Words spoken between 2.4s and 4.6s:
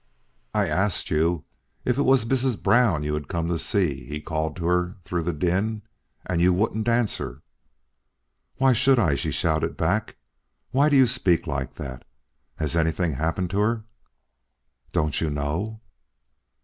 Brown you had come to see," he called